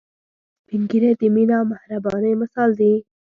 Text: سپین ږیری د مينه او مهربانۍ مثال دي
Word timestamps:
سپین 0.61 0.81
ږیری 0.89 1.11
د 1.19 1.21
مينه 1.35 1.55
او 1.59 1.65
مهربانۍ 1.71 2.33
مثال 2.41 2.69
دي 2.79 2.93